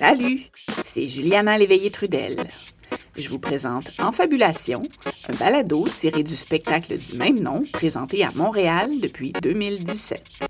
[0.00, 0.40] Salut,
[0.86, 2.42] c'est Juliana Léveillé-Trudel.
[3.16, 4.80] Je vous présente En Fabulation,
[5.28, 10.40] un balado tiré du spectacle du même nom présenté à Montréal depuis 2017.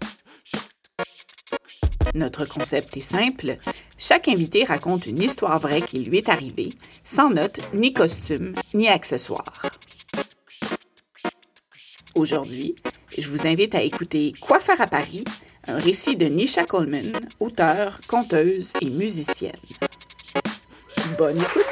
[2.15, 3.57] Notre concept est simple.
[3.99, 6.69] Chaque invité raconte une histoire vraie qui lui est arrivée,
[7.03, 9.63] sans notes, ni costumes, ni accessoires.
[12.15, 12.77] Aujourd'hui,
[13.19, 15.25] je vous invite à écouter Quoi faire à Paris,
[15.71, 19.53] un récit de Nisha Coleman, auteure, conteuse et musicienne.
[21.17, 21.65] Bonne écoute!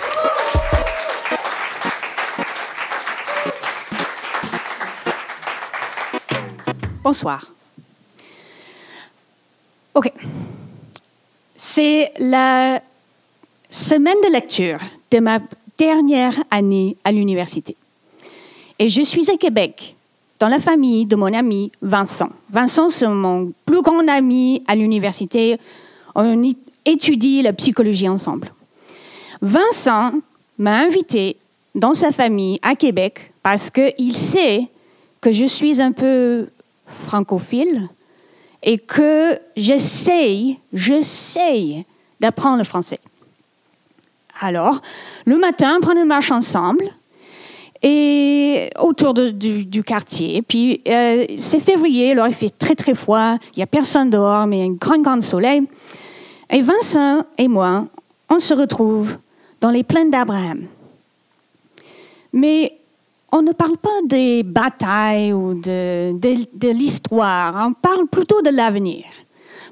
[7.02, 7.50] Bonsoir.
[9.94, 10.12] OK.
[11.56, 12.80] C'est la
[13.68, 14.78] semaine de lecture
[15.10, 15.40] de ma
[15.76, 17.76] dernière année à l'université.
[18.78, 19.96] Et je suis à Québec,
[20.38, 22.30] dans la famille de mon ami Vincent.
[22.50, 25.58] Vincent, c'est mon plus grand ami à l'université.
[26.14, 26.42] On
[26.84, 28.52] étudie la psychologie ensemble.
[29.42, 30.12] Vincent
[30.58, 31.36] m'a invité
[31.74, 34.66] dans sa famille à Québec parce qu'il sait
[35.20, 36.48] que je suis un peu
[36.86, 37.88] francophile
[38.62, 41.84] et que j'essaye, j'essaye
[42.20, 43.00] d'apprendre le français.
[44.40, 44.80] Alors,
[45.24, 46.92] le matin, on une marche ensemble
[47.82, 50.42] et autour du, quartier.
[50.42, 54.46] Puis euh, c'est février, alors il fait très très froid, il n'y a personne dehors,
[54.46, 55.62] mais il y a un grand grand soleil.
[56.50, 57.86] Et Vincent et moi,
[58.28, 59.16] on se retrouve
[59.60, 60.62] dans les plaines d'Abraham.
[62.32, 62.74] Mais
[63.32, 69.04] on ne parle pas des batailles ou de, de, l'histoire, on parle plutôt de l'avenir.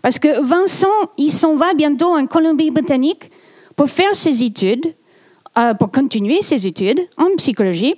[0.03, 3.31] Parce que Vincent, il s'en va bientôt en Colombie-Britannique
[3.75, 4.87] pour faire ses études,
[5.59, 7.95] euh, pour continuer ses études en psychologie.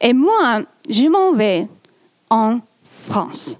[0.00, 1.66] Et moi, je m'en vais
[2.30, 3.58] en France,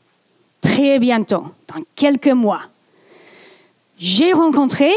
[0.60, 2.62] très bientôt, dans quelques mois.
[3.98, 4.90] J'ai rencontré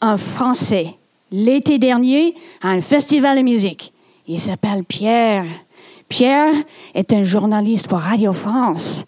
[0.00, 0.94] un Français
[1.30, 3.92] l'été dernier à un festival de musique.
[4.26, 5.46] Il s'appelle Pierre.
[6.08, 6.54] Pierre
[6.94, 9.04] est un journaliste pour Radio France.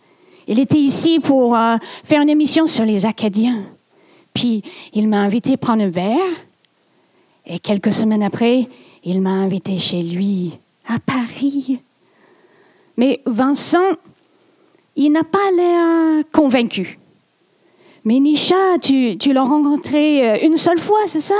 [0.46, 3.62] Il était ici pour euh, faire une émission sur les Acadiens.
[4.34, 4.62] Puis
[4.92, 6.16] il m'a invité à prendre un verre.
[7.46, 8.68] Et quelques semaines après,
[9.04, 10.58] il m'a invité chez lui,
[10.88, 11.80] à Paris.
[12.96, 13.96] Mais Vincent,
[14.96, 16.98] il n'a pas l'air convaincu.
[18.04, 21.34] Mais Nisha, tu, l'as rencontré euh, une seule fois, c'est ça?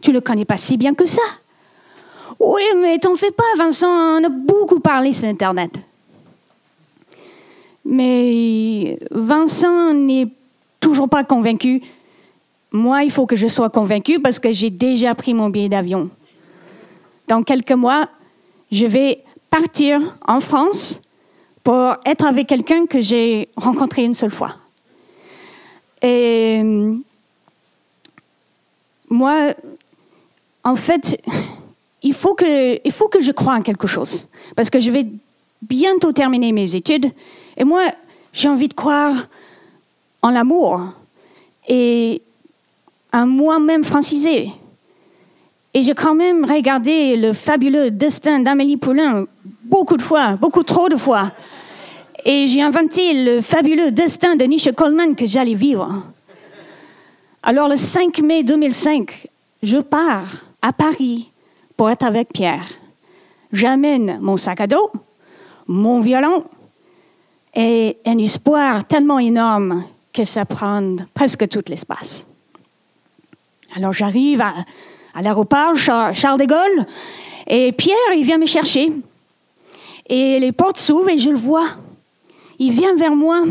[0.00, 1.22] Tu le connais pas si bien que ça
[2.40, 5.78] oui, mais t'en fais pas, Vincent, on a beaucoup parlé sur Internet.
[7.84, 10.28] Mais Vincent n'est
[10.80, 11.82] toujours pas convaincu.
[12.72, 16.10] Moi, il faut que je sois convaincu parce que j'ai déjà pris mon billet d'avion.
[17.28, 18.06] Dans quelques mois,
[18.70, 21.00] je vais partir en France
[21.62, 24.56] pour être avec quelqu'un que j'ai rencontré une seule fois.
[26.02, 26.62] Et
[29.08, 29.54] moi,
[30.62, 31.20] en fait,
[32.02, 34.28] il faut que, il faut que je croie en quelque chose.
[34.54, 35.06] Parce que je vais
[35.62, 37.10] bientôt terminer mes études.
[37.56, 37.82] Et moi,
[38.32, 39.28] j'ai envie de croire
[40.22, 40.80] en l'amour
[41.68, 42.22] et
[43.16, 44.50] en moi-même francisé.
[45.72, 49.24] Et j'ai quand même regardé le fabuleux destin d'Amélie Poulain
[49.64, 51.32] beaucoup de fois, beaucoup trop de fois.
[52.24, 56.02] Et j'ai inventé le fabuleux destin de Nietzsche Coleman que j'allais vivre.
[57.42, 59.28] Alors le 5 mai 2005,
[59.62, 61.30] je pars à Paris
[61.76, 62.66] pour être avec Pierre.
[63.52, 64.90] J'amène mon sac à dos,
[65.66, 66.44] mon violon
[67.54, 72.26] et un espoir tellement énorme que ça prend presque tout l'espace.
[73.76, 74.54] Alors j'arrive à,
[75.20, 76.86] l'aéroport Charles de Gaulle
[77.46, 78.90] et Pierre, il vient me chercher.
[80.08, 81.68] Et les portes s'ouvrent et je le vois.
[82.58, 83.44] Il vient vers moi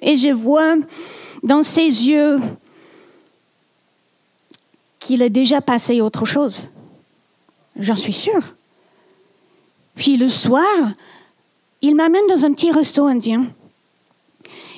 [0.00, 0.76] et je vois
[1.42, 2.38] dans ses yeux
[5.00, 6.70] qu'il a déjà passé autre chose.
[7.78, 8.54] J'en suis sûre.
[9.96, 10.64] Puis le soir,
[11.82, 13.48] il m'amène dans un petit resto indien.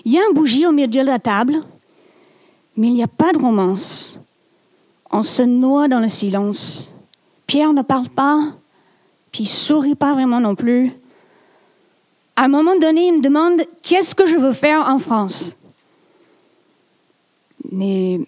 [0.04, 1.54] Il y a un bougie au milieu de la table,
[2.76, 4.19] mais il n'y a pas de romance.
[5.10, 6.94] On se noie dans le silence.
[7.46, 8.52] Pierre ne parle pas,
[9.32, 10.92] puis il sourit pas vraiment non plus.
[12.36, 15.56] À un moment donné, il me demande qu'est-ce que je veux faire en France?
[17.72, 18.20] Mais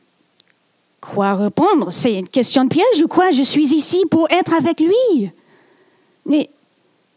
[1.03, 1.91] Quoi répondre?
[1.91, 3.33] C'est une question de piège ou quoi?
[3.33, 5.31] Je suis ici pour être avec lui.
[6.25, 6.49] Mais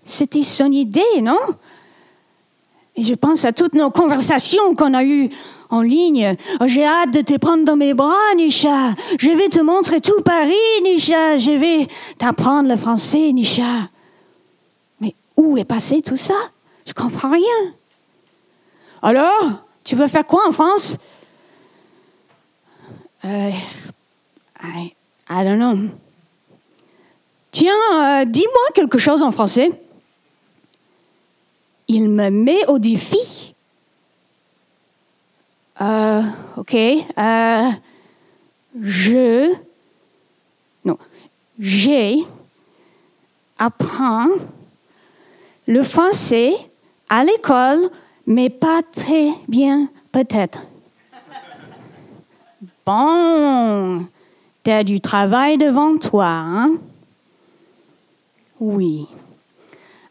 [0.04, 1.38] c'était son idée, non?
[2.98, 5.30] Et je pense à toutes nos conversations qu'on a eues
[5.70, 6.36] en ligne.
[6.62, 8.94] Oh, j'ai hâte de te prendre dans mes bras, Nisha.
[9.20, 10.54] Je vais te montrer tout Paris,
[10.84, 11.38] Nisha.
[11.38, 11.88] Je vais
[12.18, 13.90] t'apprendre le français, Nisha.
[15.02, 16.36] Mais où est passé tout ça?
[16.86, 17.74] Je comprends rien.
[19.02, 20.98] Alors, tu veux faire quoi en France?
[23.26, 23.52] Euh,
[24.64, 24.94] I,
[25.30, 25.90] I don't know.
[27.52, 29.72] Tiens, euh, dis-moi quelque chose en français.
[31.88, 33.54] Il me met au défi.
[35.82, 36.22] Euh,
[36.58, 36.76] ok.
[36.76, 37.70] Euh,
[38.82, 39.54] je.
[40.84, 40.98] Non.
[41.60, 42.18] J'ai.
[43.58, 44.28] Apprends
[45.68, 46.54] le français
[47.10, 47.90] à l'école,
[48.28, 50.60] mais pas très bien, peut-être.
[52.86, 54.06] Bon,
[54.64, 56.74] t'as du travail devant toi, hein?
[58.60, 59.08] Oui.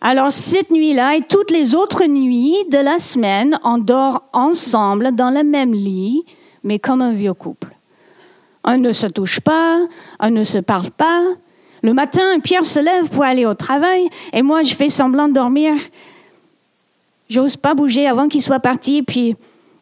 [0.06, 5.30] Alors cette nuit-là et toutes les autres nuits de la semaine, on dort ensemble dans
[5.30, 6.22] le même lit,
[6.62, 7.68] mais comme un vieux couple.
[8.64, 9.80] On ne se touche pas,
[10.20, 11.22] on ne se parle pas.
[11.82, 15.32] Le matin, Pierre se lève pour aller au travail et moi, je fais semblant de
[15.32, 15.72] dormir.
[17.30, 19.36] J'ose pas bouger avant qu'il soit parti, puis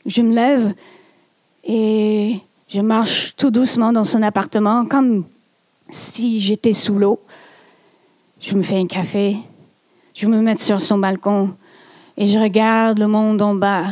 [0.07, 0.73] je me lève
[1.65, 5.25] et je marche tout doucement dans son appartement, comme
[5.91, 7.19] si j'étais sous l'eau.
[8.41, 9.37] Je me fais un café,
[10.15, 11.51] je me mets sur son balcon
[12.17, 13.87] et je regarde le monde en bas,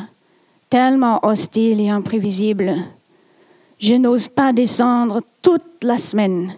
[0.68, 2.76] tellement hostile et imprévisible.
[3.78, 6.54] Je n'ose pas descendre toute la semaine.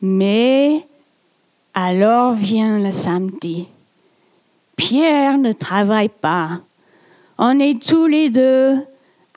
[0.00, 0.84] Mais
[1.74, 3.68] alors vient le samedi.
[4.76, 6.60] Pierre ne travaille pas.
[7.38, 8.78] On est tous les deux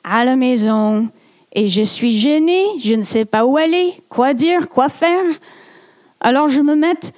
[0.02, 1.08] à la maison
[1.52, 5.24] et je suis gênée, je ne sais pas où aller, quoi dire, quoi faire.
[6.20, 7.12] Alors je me mets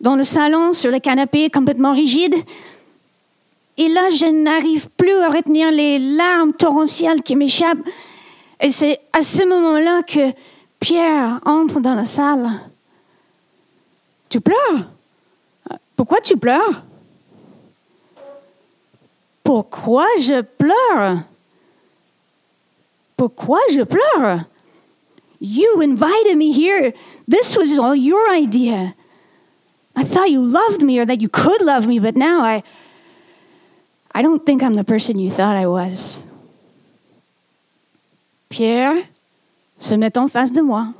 [0.00, 2.34] dans le salon, sur le canapé, complètement rigide.
[3.76, 7.86] Et là, je n'arrive plus à retenir les larmes torrentielles qui m'échappent.
[8.60, 10.32] Et c'est à ce moment-là que
[10.80, 12.48] Pierre entre dans la salle.
[14.28, 14.88] Tu pleures?
[15.96, 16.82] Pourquoi tu pleures?
[19.42, 21.22] Pourquoi je pleure?
[23.16, 24.44] Pourquoi je pleure?
[25.40, 26.92] You invited me here.
[27.28, 28.94] This was all your idea.
[29.98, 32.62] I thought you loved me or that you could love me, but now I
[34.14, 36.24] I don't think I'm the person you thought I was.
[38.48, 39.08] Pierre
[39.76, 40.94] se met en face de moi.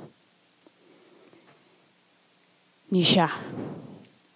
[2.90, 3.28] Misha,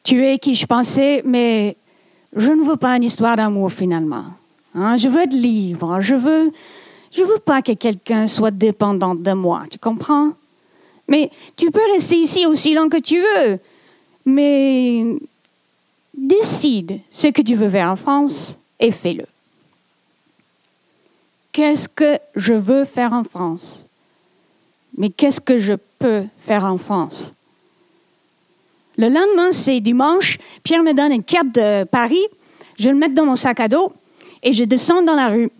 [0.05, 1.77] tu es qui je pensais, mais
[2.37, 4.27] je ne veux pas une histoire d'amour finalement.
[4.77, 4.97] Hein?
[4.97, 6.01] Je veux être libre.
[6.01, 6.53] Je veux,
[7.11, 9.65] je veux pas que quelqu'un soit dépendant de moi.
[9.69, 10.33] Tu comprends?
[11.09, 13.59] Mais tu peux rester ici aussi longtemps que tu veux.
[14.25, 15.05] Mais
[16.17, 19.27] décide ce que tu veux faire en France et fais-le.
[21.53, 23.85] Qu'est-ce que je veux faire en France?
[24.97, 27.33] Mais qu'est-ce que je peux faire en France?
[28.97, 30.39] Le lendemain, c'est dimanche.
[30.63, 32.25] Pierre me donne une carte de Paris.
[32.79, 33.93] Je le mets dans mon sac à dos
[34.43, 35.51] et je descends dans la rue.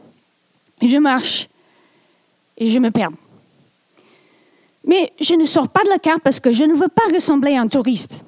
[0.81, 1.49] Je marche
[2.59, 3.11] et je me perds.
[4.85, 7.55] Mais je ne sors pas de la carte parce que je ne veux pas ressembler
[7.55, 8.22] à un touriste.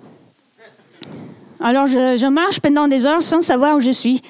[1.60, 4.22] Alors je, marche pendant des heures sans savoir où je suis.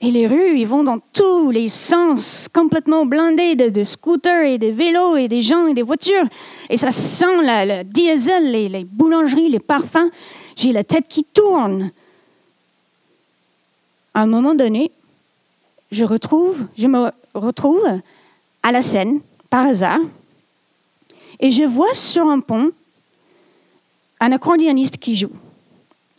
[0.00, 4.68] Et les rues, ils vont dans tous les sens, complètement blindées de, scooters et de
[4.68, 6.24] vélos et des gens et des voitures.
[6.70, 10.10] Et ça sent le diesel, les, les boulangeries, les parfums.
[10.56, 11.90] J'ai la tête qui tourne.
[14.14, 14.92] À un moment donné,
[15.90, 17.84] je retrouve, je me retrouve
[18.62, 20.00] à la Seine par hasard,
[21.40, 22.72] et je vois sur un pont
[24.20, 25.32] un accordéoniste qui joue.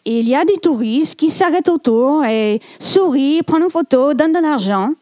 [0.05, 4.33] Et il y a des touristes qui s'arrêtent autour et sourient, prennent une photo, donnent
[4.33, 4.93] de l'argent.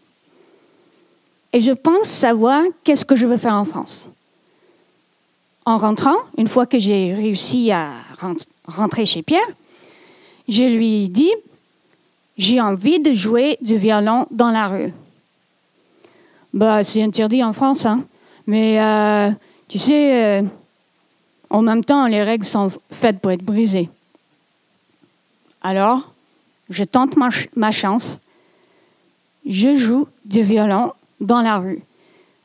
[1.54, 4.10] Et je pense savoir qu'est-ce que je veux faire en France.
[5.66, 7.92] En rentrant, une fois que j'ai réussi à
[8.68, 9.48] rentrer chez Pierre,
[10.48, 11.34] je lui dis,
[12.38, 14.94] j'ai envie de jouer du violon dans la rue.
[16.54, 18.04] Bah, c'est interdit en France, hein.
[18.46, 19.30] Mais euh,
[19.68, 20.44] tu sais, euh,
[21.50, 23.90] en même temps, les règles sont faites pour être brisées.
[25.62, 26.14] Alors,
[26.70, 27.16] je tente
[27.56, 28.20] ma, chance.
[29.46, 31.82] Je joue du violon dans la rue,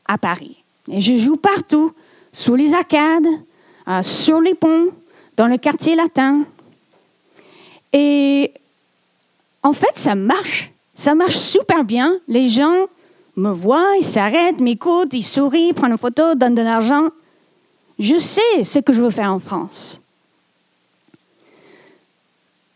[0.07, 0.63] à Paris.
[0.91, 1.93] Et je joue partout,
[2.31, 3.27] sous les arcades,
[3.87, 4.87] euh, sur les ponts,
[5.37, 6.43] dans le quartier latin.
[7.91, 8.51] Et
[9.61, 10.71] en fait, ça marche.
[10.93, 12.19] Ça marche super bien.
[12.27, 12.87] Les gens
[13.35, 17.09] me voient, ils s'arrêtent, m'écoutent, ils sourient, prennent une photo, donnent de l'argent.
[17.99, 19.99] Je sais ce que je veux faire en France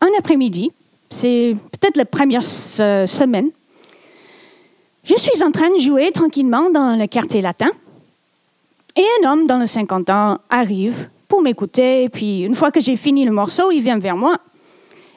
[0.08, 0.70] un après-midi,
[1.10, 3.50] c'est peut-être la première semaine,
[5.04, 7.70] je suis en train de jouer tranquillement dans le quartier latin
[8.94, 12.04] et un homme dans les 50 ans arrive pour m'écouter.
[12.04, 14.36] Et puis, une fois que j'ai fini le morceau, il vient vers moi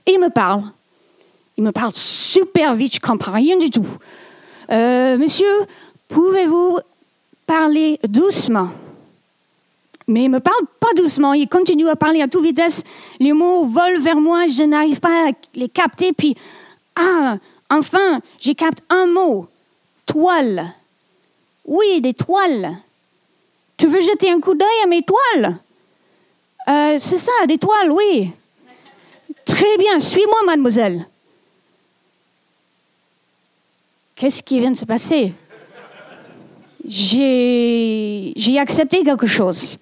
[0.06, 0.64] et il me parle.
[1.58, 3.86] Il me parle super vite, je comprends rien du tout.
[4.72, 5.66] Euh, monsieur,
[6.08, 6.80] pouvez-vous
[7.46, 8.70] parler doucement?
[10.12, 12.84] Mais il me parle pas doucement, il continue à parler à toute vitesse.
[13.20, 16.12] Les mots volent vers moi, je n'arrive pas à les capter.
[16.12, 16.36] Puis,
[16.98, 17.38] ah,
[17.70, 19.48] enfin, j'ai capté un mot.
[20.06, 20.74] Toile.
[21.64, 22.76] Oui, des toiles.
[23.78, 25.56] Tu veux jeter un coup d'œil à mes toiles?
[26.68, 28.32] Euh, C'est ça, des toiles, oui.
[29.46, 31.08] Très bien, suis-moi, mademoiselle.
[34.16, 35.34] Qu'est-ce qui vient de se passer?
[36.86, 39.78] J'ai accepté quelque chose.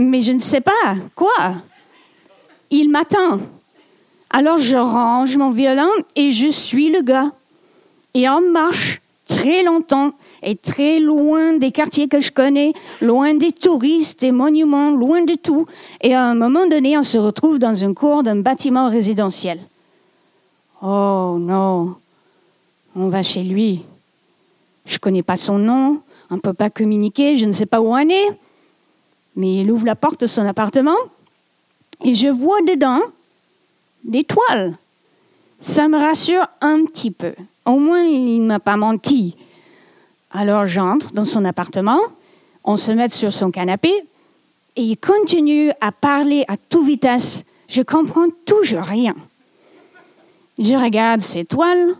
[0.00, 0.96] Mais je ne sais pas.
[1.14, 1.52] Quoi?
[2.70, 3.38] Il m'attend.
[4.30, 7.32] Alors je range mon violon et je suis le gars.
[8.14, 13.52] Et on marche très longtemps et très loin des quartiers que je connais, loin des
[13.52, 15.66] touristes, des monuments, loin de tout.
[16.00, 19.60] Et à un moment donné, on se retrouve dans une cour d'un bâtiment résidentiel.
[20.80, 21.96] Oh non,
[22.96, 23.82] on va chez lui.
[24.86, 27.82] Je ne connais pas son nom, on ne peut pas communiquer, je ne sais pas
[27.82, 28.30] où on est.
[29.36, 30.96] Mais il ouvre la porte de son appartement
[32.02, 33.00] et je vois dedans
[34.04, 34.76] des toiles.
[35.58, 37.34] Ça me rassure un petit peu.
[37.66, 39.36] Au moins, il ne m'a pas menti.
[40.32, 42.00] Alors j'entre dans son appartement,
[42.64, 43.92] on se met sur son canapé
[44.76, 47.42] et il continue à parler à toute vitesse.
[47.68, 49.14] Je comprends toujours rien.
[50.58, 51.94] Je regarde ses toiles.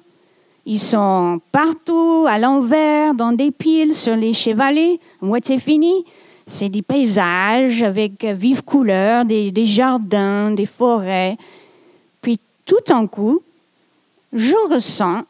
[0.67, 6.05] Ils sont partout, à l'envers, dans des piles, sur les chevalets, moitié fini.
[6.53, 11.37] C'est des paysages avec vives couleurs, des, jardins, des forêts.
[12.21, 13.41] Puis tout en coup,
[14.33, 15.23] je ressens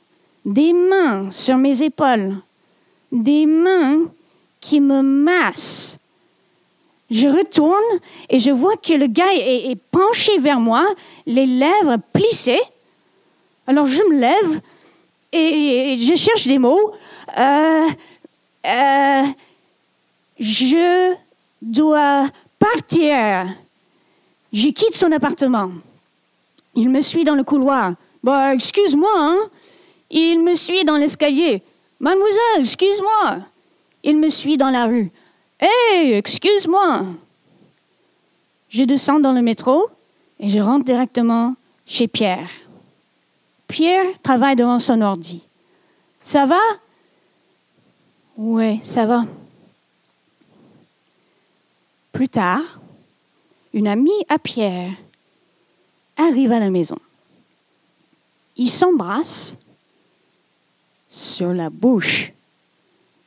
[0.47, 2.37] des mains sur mes épaules,
[3.13, 3.99] des mains
[4.63, 5.99] qui me massent.
[7.11, 8.01] Je retourne
[8.31, 10.89] et je vois que le gars est, penché vers moi,
[11.27, 12.63] les lèvres plissées.
[13.67, 14.61] Alors je me lève
[15.33, 16.93] et, je cherche des mots.
[17.39, 17.89] Euh,
[18.67, 19.23] euh,
[20.41, 21.15] je
[21.63, 22.29] dois
[22.59, 23.47] partir.
[24.53, 25.71] Je quitte son appartement.
[26.75, 27.93] Il me suit dans le couloir.
[28.53, 29.39] Excuse-moi, hein?
[30.11, 31.63] Il me suit dans l'escalier.
[32.01, 33.39] Mademoiselle, excuse-moi.
[34.03, 35.11] Il me suit dans la rue.
[35.61, 37.05] Hé, excuse-moi.
[38.71, 39.89] Je descends dans le métro
[40.39, 41.55] et je rentre directement
[41.87, 42.49] chez Pierre.
[43.69, 45.43] Pierre travaille devant son ordi.
[46.25, 46.59] Ça va?
[48.37, 49.25] Oui, ça va.
[52.21, 52.83] Plus tard,
[53.73, 54.93] une amie à Pierre
[56.19, 56.99] arrive à la maison.
[58.59, 59.57] Ils s'embrassent
[61.09, 62.35] sur la bouche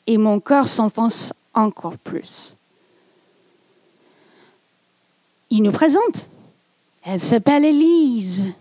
[0.05, 2.55] et mon cœur s'enfonce encore plus.
[5.49, 6.29] Il nous présente.
[7.01, 8.53] Elle s'appelle Élise.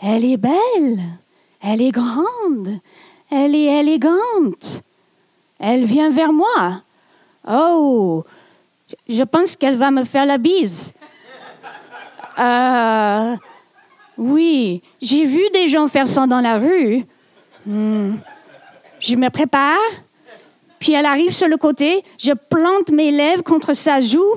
[0.00, 1.04] Elle est belle.
[1.60, 2.80] Elle est grande.
[3.30, 4.80] Elle est élégante.
[5.58, 6.80] Elle vient vers moi.
[7.46, 8.24] Oh,
[9.08, 10.92] je pense qu'elle va me faire la bise.
[12.38, 13.36] Euh,
[14.18, 17.04] oui, j'ai vu des gens faire ça dans la rue.
[17.64, 18.16] Hmm.
[19.00, 19.78] Je me prépare,
[20.78, 24.36] puis elle arrive sur le côté, je plante mes lèvres contre sa joue,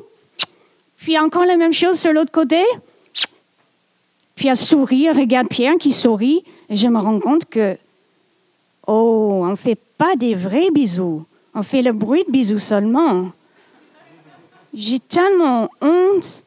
[0.98, 2.64] puis encore la même chose sur l'autre côté.
[4.36, 7.78] Puis elle sourit, regarde Pierre qui sourit, et je me rends compte que,
[8.88, 13.32] oh, on ne fait pas des vrais bisous, on fait le bruit de bisous seulement.
[14.74, 16.44] J'ai tellement honte,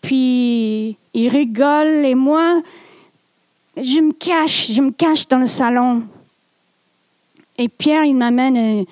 [0.00, 2.62] puis il rigole, et moi,
[3.76, 6.02] je me cache, je me cache dans le salon.
[7.56, 8.86] Et Pierre, il m'amène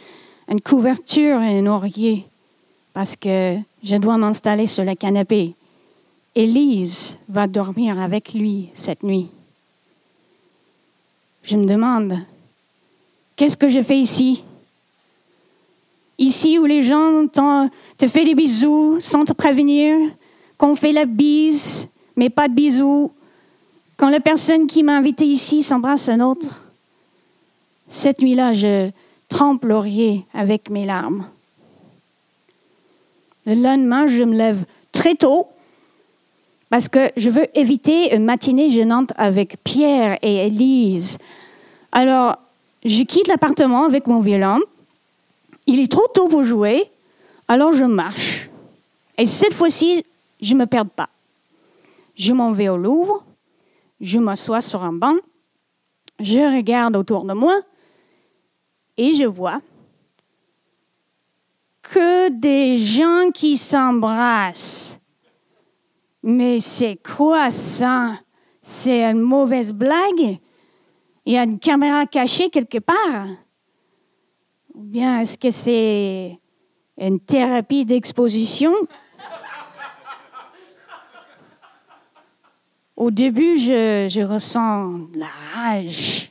[0.48, 2.26] une, couverture et un oreiller
[2.92, 5.54] parce que je dois m'installer sur le canapé.
[6.34, 9.28] Élise va dormir avec lui cette nuit.
[11.42, 12.18] Je me demande,
[13.36, 14.42] qu'est-ce que je fais ici?
[16.18, 19.96] Ici où les gens te font des bisous sans te prévenir,
[20.56, 23.12] qu'on fait la bise, mais pas de bisous,
[23.96, 26.64] quand la personne qui m'a invité ici s'embrasse un autre.
[27.86, 28.90] Cette nuit-là, je
[29.28, 31.26] trempe laurier avec mes larmes.
[33.46, 35.46] Le lendemain, je me lève très tôt
[36.70, 41.18] parce que je veux éviter une matinée gênante avec Pierre et Élise.
[41.92, 42.36] Alors,
[42.84, 44.60] je quitte l'appartement avec mon violon.
[45.68, 46.90] Il est trop tôt pour jouer,
[47.46, 48.48] alors je marche.
[49.18, 50.02] Et cette fois-ci,
[50.40, 51.10] je ne me perds pas.
[52.16, 53.22] Je m'en vais au Louvre,
[54.00, 55.16] je m'assois sur un banc,
[56.20, 57.60] je regarde autour de moi
[58.96, 59.60] et je vois
[61.82, 64.98] que des gens qui s'embrassent.
[66.22, 68.14] Mais c'est quoi ça?
[68.62, 70.38] C'est une mauvaise blague?
[71.26, 73.26] Il y a une caméra cachée quelque part?
[74.78, 76.38] Ou bien est-ce que c'est
[76.98, 78.72] une thérapie d'exposition?
[82.94, 86.30] Au début, je, je ressens la rage.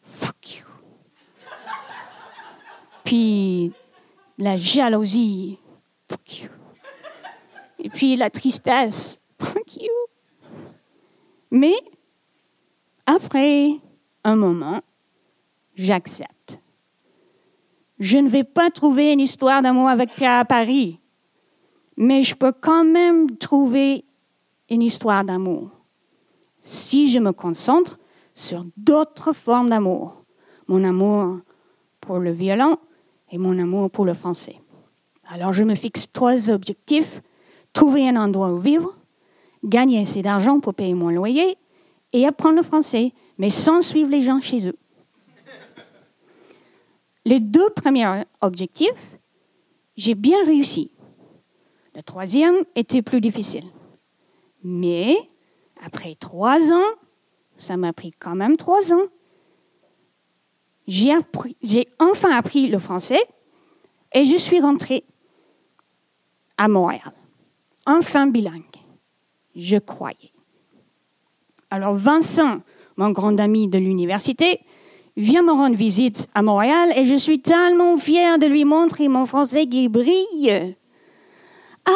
[0.00, 0.66] Fuck you.
[3.02, 3.72] Puis
[4.38, 5.58] la jalousie.
[6.08, 6.50] Fuck you.
[7.80, 9.18] Et puis la tristesse.
[9.42, 9.90] Fuck you.
[11.50, 11.74] Mais
[13.06, 13.72] après
[14.22, 14.82] un moment,
[15.74, 16.35] j'accepte.
[17.98, 21.00] Je ne vais pas trouver une histoire d'amour avec Pierre à Paris,
[21.96, 24.04] mais je peux quand même trouver
[24.68, 25.70] une histoire d'amour
[26.60, 27.98] si je me concentre
[28.34, 30.24] sur d'autres formes d'amour.
[30.66, 31.38] Mon amour
[32.00, 32.76] pour le violon
[33.30, 34.56] et mon amour pour le français.
[35.28, 37.22] Alors je me fixe trois objectifs.
[37.72, 38.96] Trouver un endroit où vivre,
[39.62, 41.56] gagner assez d'argent pour payer mon loyer
[42.12, 44.76] et apprendre le français, mais sans suivre les gens chez eux.
[47.26, 49.16] Les deux premiers objectifs,
[49.96, 50.92] j'ai bien réussi.
[51.96, 53.64] Le troisième était plus difficile.
[54.62, 55.16] Mais
[55.84, 56.94] après trois ans,
[57.56, 59.06] ça m'a pris quand même trois ans,
[60.86, 61.14] j'ai,
[61.98, 63.18] enfin appris le français
[64.14, 65.02] et je suis rentrée
[66.58, 67.12] à Montréal.
[67.86, 68.62] Enfin bilingue,
[69.56, 70.32] je croyais.
[71.70, 72.60] Alors Vincent,
[72.96, 74.60] mon grand ami de l'université,
[75.16, 79.26] vient me rendre visite à Montréal et je suis tellement fière de lui montrer mon
[79.26, 80.76] français qui brille.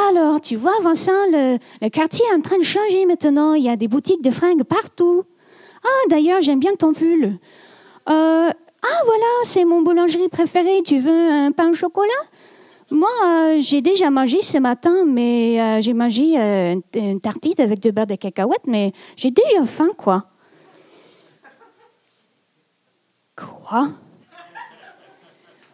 [0.08, 1.58] Alors, tu vois, Vincent, le,
[1.88, 3.54] quartier est en train de changer maintenant.
[3.54, 5.24] Il y a des boutiques de fringues partout.
[5.84, 7.24] Ah, d'ailleurs, j'aime bien ton pull.
[7.24, 10.82] Euh, ah, voilà, c'est mon boulangerie préférée.
[10.84, 12.08] Tu veux un pain au chocolat?
[12.92, 16.36] Moi, euh, j'ai déjà mangé ce matin, mais euh, j'ai mangé
[16.94, 20.26] une tartine avec du beurre de cacahuète, mais j'ai déjà faim, quoi.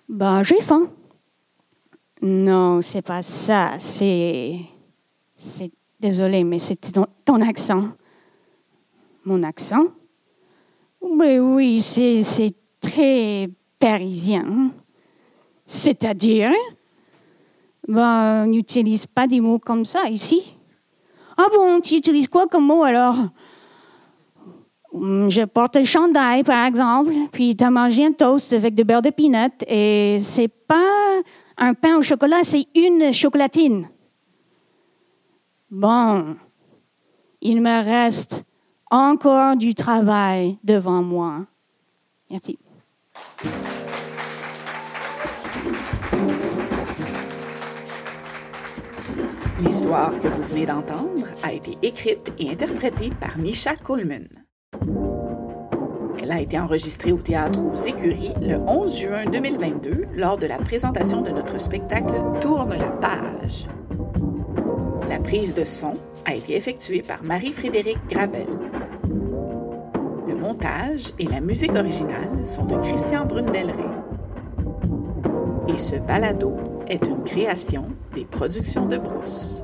[0.08, 0.90] Ben, j'ai faim.
[2.22, 3.78] Non, c'est pas ça.
[3.78, 4.60] C'est.
[5.34, 5.70] C'est.
[5.98, 7.88] Désolé, mais c'était ton, accent.
[9.24, 9.86] Mon accent?
[11.00, 14.72] Oui, oui, c'est, c'est très parisien.
[15.64, 16.52] C'est-à-dire?
[17.88, 20.56] Ben, on n'utilise pas des mots comme ça ici.
[21.38, 23.16] Ah bon, tu utilises quoi comme mot alors?
[25.28, 29.02] Je porte le chandail, par exemple, puis tu as mangé un toast avec du beurre
[29.02, 31.20] de peanut, et c'est pas
[31.58, 33.88] un pain au chocolat, c'est une chocolatine.
[35.70, 36.36] Bon,
[37.40, 38.44] il me reste
[38.90, 41.44] encore du travail devant moi.
[42.30, 42.58] Merci.
[49.58, 54.28] L'histoire que vous venez d'entendre a été écrite et interprétée par Misha Coleman.
[56.26, 60.58] Elle a été enregistrée au théâtre aux Écuries le 11 juin 2022 lors de la
[60.58, 63.66] présentation de notre spectacle Tourne la page.
[65.08, 68.48] La prise de son a été effectuée par Marie-Frédérique Gravel.
[70.26, 73.72] Le montage et la musique originale sont de Christian Brundelray.
[75.68, 76.56] Et ce balado
[76.88, 77.84] est une création
[78.16, 79.62] des productions de Brousse.